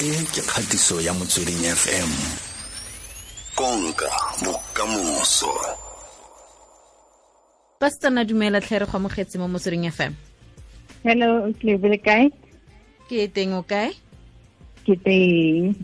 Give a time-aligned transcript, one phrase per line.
[0.00, 2.10] e ke kgatiso ya motsweding fm
[3.58, 4.08] konka
[4.44, 5.52] bokamoso
[7.80, 10.12] pastana dumela tlhe re go amogetse mo motsweding fm
[11.04, 12.28] hello le kae?
[13.08, 13.92] Ke teng o kae?
[14.84, 15.74] Ke teng.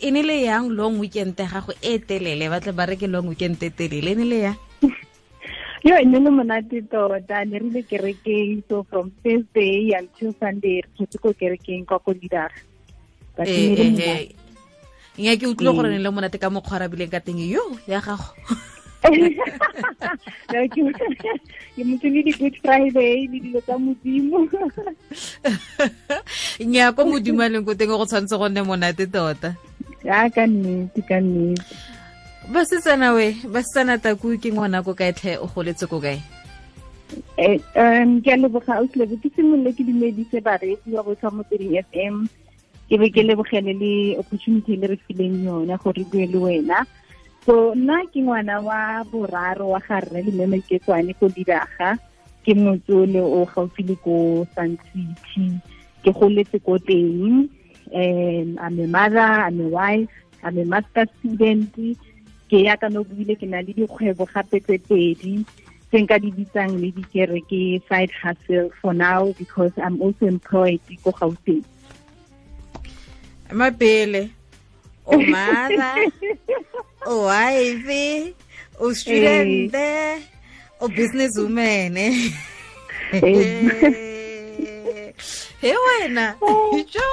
[0.00, 3.08] E ne le yang long weekend ya gago e telele ba tle ba re ke
[3.08, 4.58] long weekend e telele e ne le yang?
[5.86, 10.88] Yo e ne le monate tota ne rile kerekeng so from thursday until sunday re
[10.96, 12.12] tlhetse ko kerekeng kwa ko
[15.20, 17.40] nya ke utlwile gore ne le monate ka mokgwa rabileng ka teng.
[17.40, 18.32] Yo ya gago.
[20.50, 24.44] Ke motho le di-good friday le dilo tsa modimo.
[26.60, 29.56] Nya ko modimo a leng ko teng go tshwanetse go nne monate tota.
[30.04, 31.64] Ya ka nnete ka nnete.
[32.52, 35.40] Basetsana we basetsana taku ke ngwana ko kae tlhe?
[35.40, 36.20] O goletse ko kae?
[37.40, 41.80] Eh, um ke a leboga autlebe ke simolole ke dumedise bareetsi ba botswa mo tsweding
[41.80, 42.28] f m
[42.90, 46.82] ke be ke lebogele le opportunity le re fileng yona gore bue le wena.
[47.46, 51.94] So nna ke ngwana wa boraro wa ga rre le memeketswane ko didaga
[52.42, 55.46] ke motsole o gaufi le ko sun city.
[56.02, 57.46] Ke goletse ko teng.
[57.94, 60.10] Um I'm a mother I'm a wife
[60.42, 61.70] I'm master student.
[62.50, 65.46] Ke ya ka no buile ke na le dikgwebo gape tse pedi
[65.94, 70.82] tse nka di bitsang le dikere ke side hustle for now because I'm also employed
[71.06, 71.62] ko Gauteng
[73.52, 74.30] mapele
[75.10, 75.92] o uwife
[77.06, 78.34] o wife
[78.80, 79.74] o student
[80.80, 81.96] o business woman
[85.60, 86.34] he wena
[86.92, 87.06] jo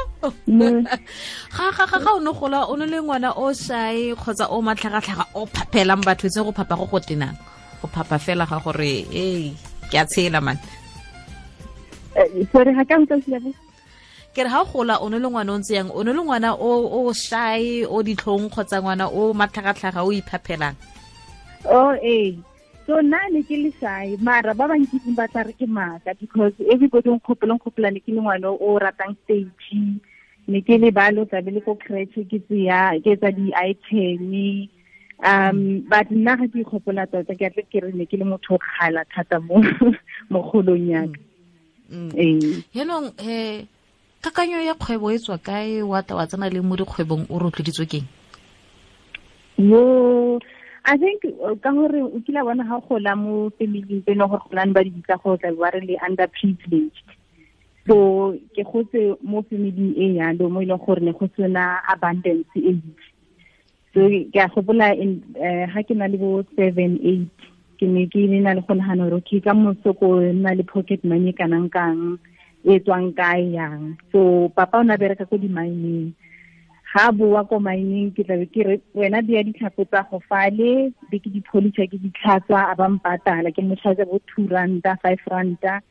[1.57, 4.61] ga ga ga ga o ne gola o ne le ngwana o shae kgotsa o
[4.61, 7.35] matlhagatlhaga o phapelang batho tse go phapa go go tenang.
[7.81, 9.51] Go phapa fela ga gore ee
[9.91, 10.57] ke a tshela man.
[12.15, 13.66] Eh, sorry ga ka ntse se
[14.37, 16.21] ke re ga o gola o ne le ngwana o ntse yang o ne le
[16.21, 20.77] ngwana o o shy o ditlhong kgotsa ngwana o matlhagatlhaga o iphaphelang?
[21.65, 22.37] Oh eh
[22.85, 26.53] so nna ne ke le shy mara ba bankitseng ba tla re ke maaka because
[26.69, 29.73] everybody nkgopela nkgopela ne ke le ngwana o ratang stage.
[30.47, 34.69] Ne ke le balo tlabe le ko crèche ke tseya ke etsa di-item.
[35.25, 38.53] Um but nna ga ke ikgopola tota ke atle ke re ne ke le motho
[38.53, 39.65] o kgala thata mo
[40.29, 41.19] mo kgolong yaka
[42.13, 42.61] ee.
[42.77, 43.76] Yaanong um
[44.27, 45.81] kakanyo ya kgwebo e tswa kae?
[45.81, 48.07] Wa ta wa tsena le mo dikgwebong o rotloeditswe keng
[49.57, 50.39] yo
[50.85, 54.15] i think uh, ka gore o kila bona ga o gola mo familing tse e
[54.15, 57.07] leng gore go nane ba di bitsa go tla ba re le under privileged
[57.87, 62.53] so ke gotse mo familing e yalo mo e leng gore ne go sena abundance
[62.55, 63.09] e ntsi.
[63.93, 65.25] So ke a gopola in
[65.73, 67.33] ha ke na le bo seven eight
[67.81, 70.63] ke ne ke ne na le go nagana gore okay ka moso ko nna le
[70.63, 72.21] pocket money kanang kang
[72.63, 73.97] e tswang kae yang?
[74.11, 76.13] So papa o na bereka ko di-mining.
[76.87, 80.89] Ga boa ko mining ke tlabe ke re wena di ya ditlhako tsa go fale
[81.11, 85.83] be ke di-poliša ke ditlhatswa a ba mpatala ke motlhatsa bo two ranta five ranta.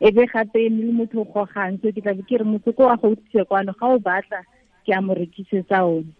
[0.00, 2.88] E be gape ne le motho o gogang so ke tlabe ke re motho ko
[2.88, 4.40] wa go utlwise kwano ga o batla
[4.86, 6.14] ke a mo rekisetsa one.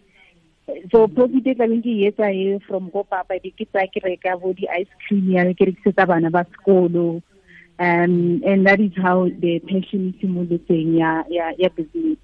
[0.90, 4.34] So profit e tlabeng ke etsa e from ko papa be ke tsaya ke reka
[4.42, 7.22] bo di-ice cream ya ke rekisetsa bana ba sekolo
[7.78, 12.18] um and that is how the passion simolotseng ya ya ya business.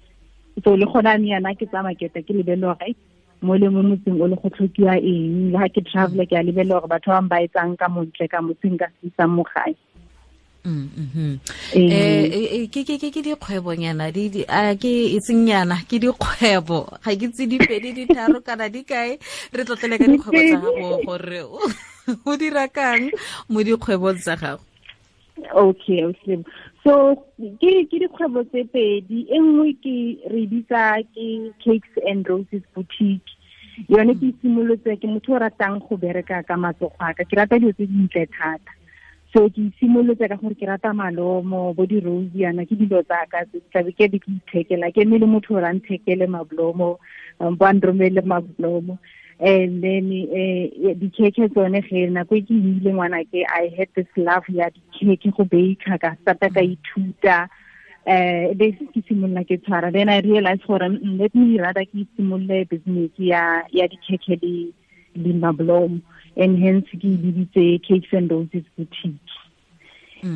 [0.63, 2.95] So le gona ne yana ke tsa maketa ke lebelele gore
[3.41, 5.51] mo le mo motseng o le go tlhokiwa eng?
[5.51, 8.41] Le ga ke travel ke a lebelele gore batho ba ba etsang ka montle ka
[8.41, 9.75] motseng ka sisa mo gae.
[10.65, 11.39] Mm, mhm.
[11.75, 11.91] Ee.
[11.91, 14.07] Eh, eh, eh, ke dikgwebonyana
[14.79, 16.87] ke etsengyana ke dikgwebo.
[17.03, 19.19] Ga ke tse dipedi ditharo kana di kae?
[19.51, 21.41] Re tlotlele ka dikgwebo tsa gago gore
[22.27, 23.11] o dira kang
[23.51, 24.63] mo dikgwebong tsa gago
[25.51, 26.43] okay okay.
[26.83, 29.95] So ke ke dikgwebo tse pedi e nngwe ke
[30.33, 33.31] re bitsa ke cakes and roses boutique.
[33.89, 37.23] Yone ke simolotse ke motho o ratang go bereka ka matsogo a ka.
[37.23, 38.71] Ke rata dilo tse dintle thata.
[39.33, 43.91] So ke simolotse ka gore ke rata malomo bo di-rose yana ke dilo tsaka tlabe
[43.97, 44.93] ke be ke ithekela.
[44.93, 46.97] Ke eme le motho o ra nthekele mablomo
[47.39, 48.99] um, bo a nromele mablomo
[49.43, 54.07] and then eh di-cake tsone ge nako e ke ile ngwana ke i had this
[54.15, 57.37] love ya di-cake go baker ka starta ka ithuta.
[58.05, 59.91] Eh be ke simolola ke tshwara.
[59.91, 64.71] Then i realize gore mm, let me rather ke simolole business ya ya di-cake le
[65.15, 65.99] le mablomo
[66.37, 69.35] and hence ke e biditse cakes and roses boutique.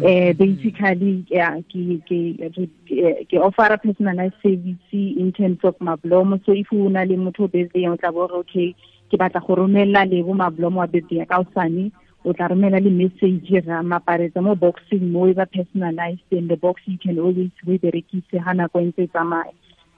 [0.03, 2.17] Eh basically yeah ke ke
[2.51, 7.47] ke- ke offer personalized service in terms of mablomo so if o na le motho
[7.47, 8.75] o busy o tla bo re okay
[9.09, 11.91] ke batla go romela le bo mablomo wa birthday ya ka osane
[12.25, 16.57] o tla romela le message ra maparetsa mo boxing mo e ba personalized and the
[16.57, 19.53] box you can always we berekise ha nako e ntse tsamaya.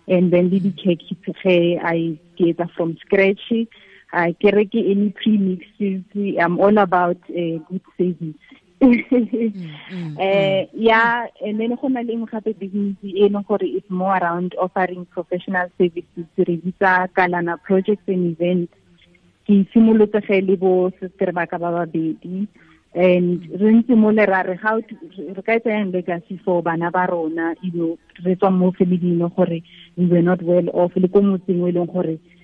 [0.08, 3.54] And then le di-cake ge i get from scratch.
[4.12, 6.04] I ke ke any premixes
[6.42, 8.42] i'm all about uh, good service
[8.82, 13.90] mm, uh, yeah and then go na le engwe gape business e leng gore it's
[13.90, 18.74] more around offering professional services re bitsa kalana projects and events
[19.50, 22.46] ke simolotse ge le bo sister ba ka ba babedi
[22.94, 25.74] and re ntse mo le ra re re ka etsa
[27.66, 29.64] you no gore
[29.98, 30.92] we were not well off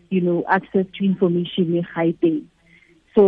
[0.10, 2.42] you know access to information ga e teng
[3.14, 3.24] so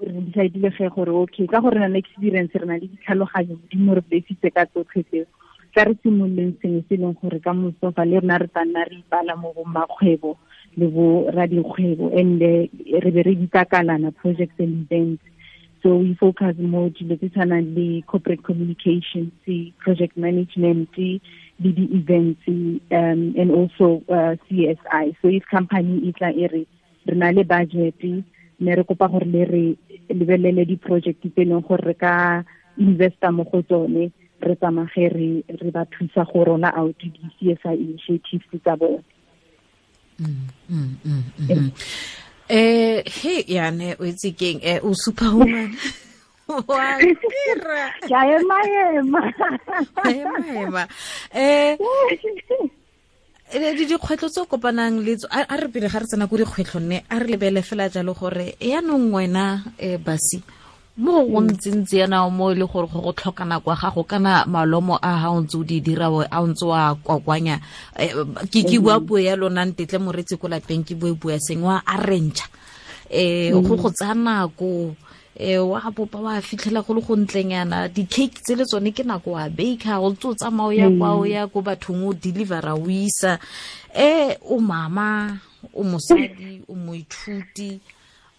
[0.00, 4.24] re decidile ge gore okay ka gore na experience re na le ditlhaloganyo modimo re
[4.56, 5.26] ka tsotlhe se
[10.78, 15.22] le bo radikgwebo and re be re ditakalana projects and events.
[15.82, 19.32] So we focus mo dilo tse tshwanang le corporate communications
[19.78, 20.90] project management
[21.62, 26.66] le di-events um and also uh, CSI so if company e tla e re
[27.06, 27.98] re na le budget
[28.60, 29.64] ne re kopa gore le re
[30.10, 32.44] lebelele di-project tse leng gore re ka
[32.78, 34.10] investa mo go tsone
[34.40, 39.02] re tsamage re re ba thusa go rola out di-CSI initiatives tsa bone
[40.18, 41.70] mm, mm, mm,
[42.48, 45.76] eh he yane o itse keng eh o superwoman.
[46.48, 47.16] Wa um
[48.08, 48.56] ya ema
[48.96, 49.22] ema.
[50.08, 50.82] Ema ema.
[51.34, 51.76] Eh
[53.52, 57.04] di dikgwetlho tse o kopanang le a re pele ga re tsena ko dikgwetlho nne
[57.08, 60.42] a re lebele fela jalo gore yaanong wena um basi
[60.98, 64.44] mo go ntsintsi yana mo e le gore go go tlhoka nako ya gago kana
[64.46, 67.60] malomo a ga o ntse o di dira a o ntse wa kwakwanya.
[68.50, 71.82] Ke ke bua puo ya lona ntetle moretsi ko lapeng ke bue bua seng wa
[71.86, 72.50] arrangea
[73.14, 74.94] um go go tsaya nako
[75.38, 79.38] um wa bopa wa fitlhela go le go ntlenyana di-cake tse le tsone ke nako
[79.38, 82.90] wa baker o ntse o tsamaya ya kwa o ya ko bathong o delivera o
[82.90, 83.38] isa.
[83.94, 85.38] Um o mama
[85.72, 87.78] o mosadi o moithuti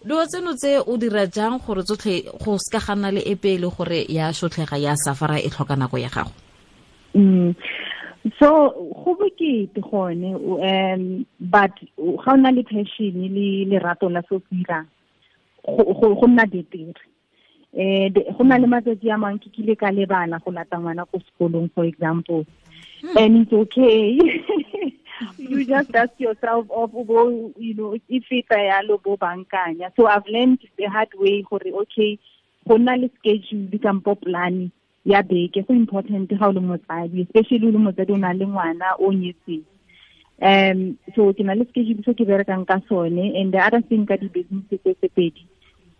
[0.04, 3.68] dilo tseno tse o dira jang gore tsotlhe go se ka gana le epe le
[3.68, 6.32] gore ya sotlhega ya safara e tlhoka nako ya gago?
[7.14, 7.54] Mm.
[8.38, 8.48] So
[9.04, 14.38] go bokete gone um but ga o na le passion le lerato la se o
[14.38, 14.86] se dirang
[15.64, 16.94] go nna betere.
[17.72, 21.20] Eh go na le matsatsi a mang ke kile ka lebala go lata ngwana ko
[21.20, 22.46] sekolong for example.
[23.00, 23.16] Hmm.
[23.16, 24.18] and it's okay
[25.36, 29.90] you just ask yourself of bo you know if feta yalo bo bankanya.
[29.96, 32.18] So i've learned the hard way gore okay
[32.68, 34.70] go nna le schedule kampo plan
[35.04, 35.66] ya beke.
[35.66, 39.12] Go important ga o le motsadi especially o le motsadi o na le ngwana o
[39.12, 39.64] nyetseng.
[40.42, 43.36] Um so ke na le schedule se ke berekang ka sone.
[43.36, 45.46] And the other thing ka di-business tse tse pedi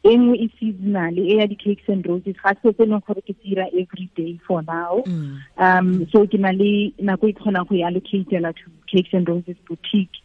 [0.02, 2.37] e nngwe e seasonal e ya di-cakes and roses.
[2.43, 5.02] Ga se se leng gore ke se dira every day for now.
[5.06, 5.37] Mm.
[5.58, 9.56] um so ke na le nako e kgonang go e allocatela to cakes and roses
[9.69, 10.17] boutique.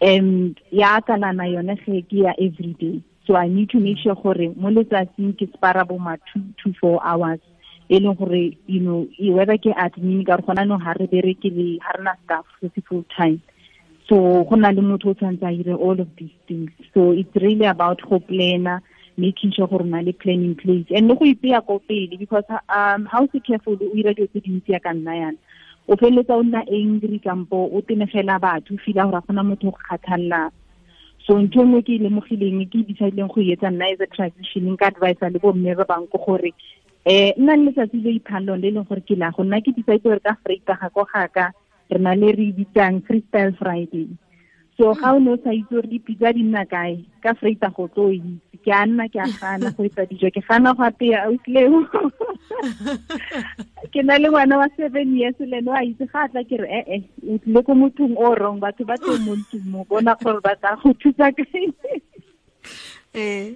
[0.00, 3.02] And ya kalana yone ge ke ya every day.
[3.26, 6.72] So i need to make sure gore mo letsatsing ke spara bo ma two to
[6.80, 7.40] four hours.
[7.90, 11.50] E leng gore you know whether ke admin ka re gona no ga re bereke
[11.50, 13.42] le ga rena staff se se full time.
[14.08, 16.70] So go na le motho o tshwanetse a ire all of these things.
[16.94, 18.82] So it's really about go plana
[19.16, 20.86] making sure gore na le plan in place.
[20.90, 24.68] And le go ipeya ko pele because um how se careful o dilo tse dintsi
[24.72, 25.38] ya ka nna yana.
[25.88, 29.78] O feleletsa o nna angry kampo o tenegela batho fila gore a gona motho go
[29.78, 30.50] kgathalela
[31.26, 34.90] so ntho nngwe ke e lemogileng ke decidileng go etsa nna as a transition nka
[34.90, 36.50] advisa le bomme ba bang ko gore
[37.06, 39.74] um nna le letsatsi le iphalong le e leng gore ke la go nna ke
[39.74, 41.50] decide gore ka freita ga ko ga
[41.90, 44.06] re na le re bitsang freestyle friday
[44.76, 47.88] so ga o ne o sa itse gore dipitsa di nna kae ka freita go
[47.88, 50.30] tlo itse ke a nna ke a gana go etsa dijo.
[50.34, 51.80] Ke gana go apeya outleo
[53.92, 56.68] ke na le ngwana wa seven years le ene wa itse ga tla ke re
[56.82, 60.40] ee o tlile ko mothong o wrong batho ba teng mo ntlong mo bona gore
[60.42, 61.62] ba tla go thusa kae
[63.14, 63.54] ee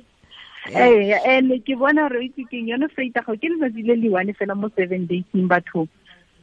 [1.35, 4.55] and ke bona gore itse keng yone freita go ke letsatsi le le one fela
[4.55, 5.91] mo seven daysing bathong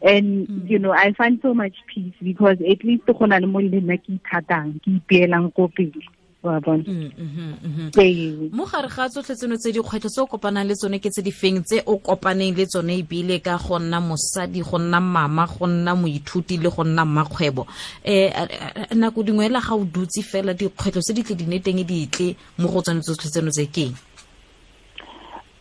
[0.01, 0.69] and mm.
[0.69, 3.81] you know i find so much peace because at least go na le mo le
[3.81, 6.01] nna ke ithatang ke ipeelang ko pele
[6.43, 8.55] mm, mm-hmm, mm-hmm.
[8.55, 11.31] mo gare ga tsotlhe tseno tse dikgwetlho tse o kopanang le tsone ke tse di
[11.31, 15.67] feng tse o kopaneng le tsone ebile ka go nna mosadi go nna mama go
[15.67, 17.67] nna moithuti le go nna mmakgwebo?
[18.05, 21.83] Um nako dingwe la ga o dutse fela dikgwetlho tse di tle di ne teng
[21.83, 23.93] di tle mo go tsone tsotlhe tseno tse keng?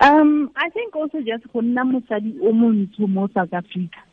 [0.01, 4.06] Um i think also just go nna mosadi o montsho mo south africa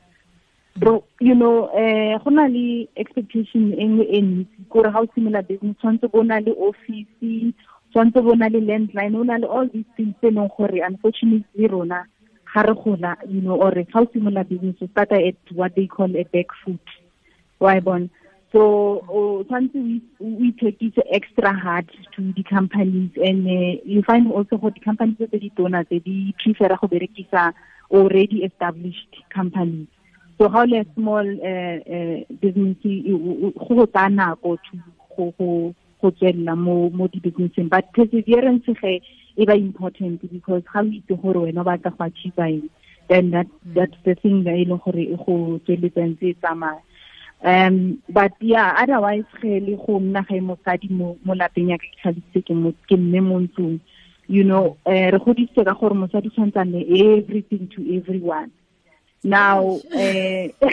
[0.75, 5.07] bro you know eh go na le expectation e nngwe e ntsi kore ga o
[5.13, 7.53] simolola business tshwanetse bo na le office
[7.91, 11.67] tshwanetse bo na le landline o na le all these things tse leng gore unfortunately
[11.67, 12.05] rona
[12.53, 15.85] ga re gola you know or ga o simolola business o starta at what they
[15.85, 16.87] call a back foot
[17.59, 18.09] wa e bona.
[18.51, 18.61] So
[19.09, 21.85] o tshwanetse o ithekise extra hard
[22.17, 26.33] to the companies and uh, you find also go di-companies tse di tona tse di
[26.41, 27.53] prefera go berekisa
[27.93, 29.87] already established companies
[30.37, 34.57] so how le small uh, uh, business go go tsaya nako
[35.15, 37.69] go go go tswelela mo mo di-businesseng.
[37.69, 39.01] But perseverance ge
[39.37, 42.69] e ba important because ga o itse gore wena o batla go achieve eng
[43.09, 46.81] then that that's the thing that e leng gore e go tsweletsang tse tsamaya.
[47.43, 52.11] Um but yeah otherwise ge le go nna ge mosadi mo mo lapeng ya ka
[52.33, 53.79] ke ke mo ke mme mo ntlong.
[54.27, 58.51] You know uh, re godisitse ka gore mosadi tshwantsane everything to everyone
[59.23, 60.47] now uh,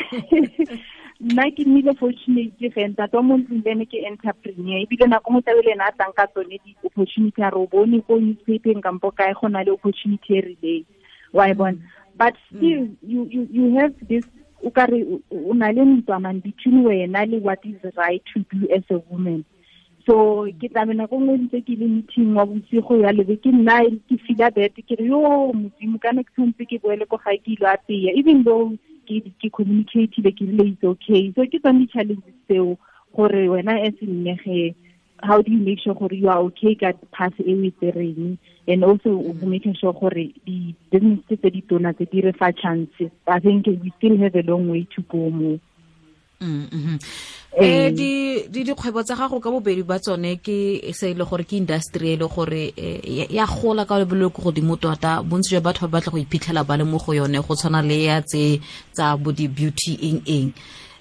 [1.21, 4.81] nna ke nnile fortunate ge ntate wa mo ntlong le ke entrepreneur.
[4.81, 8.01] Ebile nako mo tlabe le ena a tlang ka tsone di-opportunity a re o bone
[8.09, 10.85] ko newspapeng kampo kae go na le opportunity e rileng.
[11.33, 11.77] Wa e bona.
[12.17, 14.25] But still you, you, you have this
[14.65, 18.65] o ka re o na le ntwaman between wena le what is right to do
[18.73, 19.45] as a woman.
[20.07, 23.85] So ke tlamena ko ngwe ntse ke le meeting wa bosigo ya lebe ke nna
[24.09, 25.21] ke fila bet ke re yo
[25.53, 28.73] modimo kana ke tshwanetse ke boele ko ga ke ilo apeya even though
[29.07, 31.33] ke ke communicatile ke rile it's okay.
[31.37, 32.79] So ke tsone di-challenges tseo
[33.17, 34.75] gore wena as nnege
[35.23, 38.39] how do you make sure gore you are okay ka path e o e tsereng?
[38.67, 39.43] And also mm.
[39.43, 43.93] making sure gore di-business tse di tona tse di re fa chance i think we
[43.99, 45.59] still have a long way to go mo
[46.41, 51.57] eh di di dikgwebo tsa gago ka bobedi ba tsone ke se ile gore ke
[51.57, 52.73] industry e le gore
[53.29, 55.23] ya gola ka lebelo go godimo tota.
[55.23, 58.05] Bontsi jwa batho ba batla go iphitlhela ba le mo go yone go tshwana le
[58.05, 58.61] ya tse
[58.93, 60.53] tsa bo di-beauty eng eng.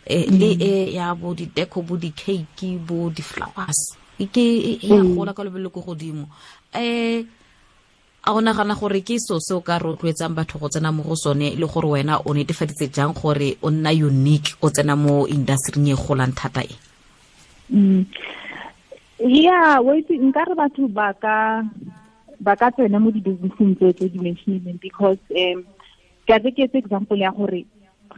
[0.09, 3.95] Le e ya bo di-deco bo di-cake bo di-flowers.
[4.19, 6.27] Ke ya gola ka lebelo go godimo.
[6.75, 7.23] Um
[8.23, 11.15] a o nagana gore ke so se o ka rotloetsang batho go tsena mo go
[11.15, 15.79] sone le gore wena o netefaditse jang gore o nna unique o tsena mo industry
[15.91, 16.75] e golang thata e
[17.71, 18.05] mm.
[19.19, 21.63] yeah wait nka re batho ba ka
[22.39, 25.63] ba ka tsena mo di-businesseng tse tse di mentionileng because um
[26.27, 27.63] ka tse ke etse example ya gore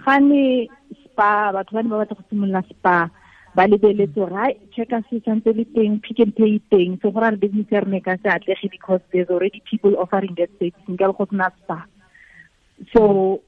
[0.01, 0.69] ga ne
[1.05, 3.09] spa batho ba ne ba batla go simolola spa
[3.55, 6.97] ba lebeletse gore hai checker se santse le teng pick and pay teng.
[7.01, 10.49] So gore re business ya rene ka se atlege because there's already people offering that
[10.59, 10.87] service.
[10.87, 11.85] Nka le go sena spa.
[12.93, 13.41] So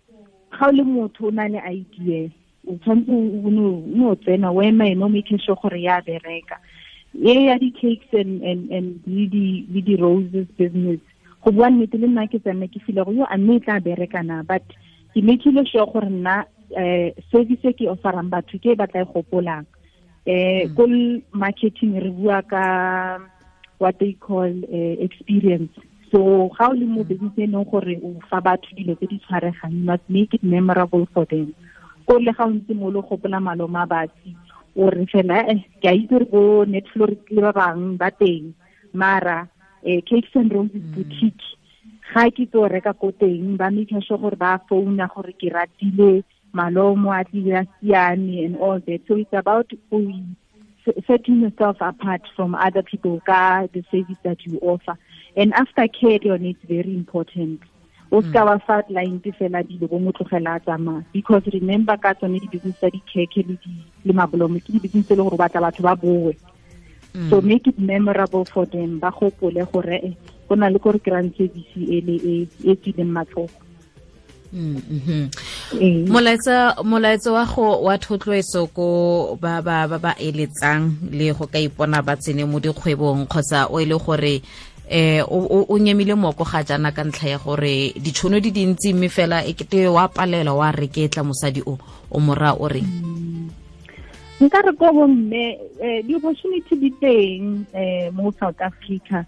[0.51, 2.29] ga o le motho o na le idea
[2.67, 6.59] o tshwanetse o tsena o ema ene o making sure gore ya bereka.
[7.15, 10.99] E ya di-cakes and, and, and le di-roses business.
[11.45, 13.79] Go bua nnete le nna ke tsena ke file go yo a mme e tla
[13.79, 14.67] bereka na but
[15.15, 16.43] ke makile sure gore nna
[16.75, 19.63] um service e ke offerang batho ke e batla e gopolang
[20.25, 21.35] eh mm.
[21.35, 22.65] marketing re bua ka
[23.79, 25.71] what they call uh, experience
[26.11, 27.07] so ga o le mo mm.
[27.11, 30.43] business e leng gore o fa batho dilo tse di tshwaregang you must make it
[30.43, 31.51] memorable for them
[32.07, 34.31] ko le ga o ntse mo le gopola maloma batsi
[34.79, 38.55] o re fela eh ke a itse gore bo netflix le ba bang ba teng
[38.95, 39.43] mara
[39.83, 40.93] eh cakes and roses mm.
[40.95, 41.47] boutique
[42.13, 46.23] ga ke tlo reka ko teng ba make sure gore ba founa gore ke ratile
[46.53, 49.01] malomo a siane and all that.
[49.07, 49.71] So it's about
[51.07, 54.97] setting yourself apart from other people the service that you offer.
[55.35, 57.61] And after care yone it's very important.
[58.11, 61.03] O ska wa fa client fela dilo bo motlogela a tsamaya.
[61.11, 63.45] Because remember ka tsone di-business tsa di-cake
[64.05, 66.35] le mabolomo ke di-business tse le gore batla batho ba boe.
[67.13, 67.29] Mm.
[67.29, 70.13] so make it memorable for them ba gopole gore eh,
[70.49, 72.15] go na le kore grand service e le
[72.65, 73.53] e tswileng matlhogo
[74.53, 75.29] Mm-hmm.
[76.07, 81.59] Molaetsa molaetsa wa go wa thotloetso ko ba ba ba ba eletsang le go ka
[81.59, 84.35] ipona ba tsene mo dikgwebong kgotsa o ile le gore
[84.89, 89.09] eh o o nyemile moko ga jana ka ntlha ya gore ditšhono di dintsi mme
[89.09, 91.77] fela e kete wa palela wa reketla mosadi o
[92.11, 92.85] o mora o reng?
[92.85, 93.49] Mm.
[94.43, 95.43] nka re ko bomme
[95.79, 99.23] eh, di-opportunity di teng um mo south africa.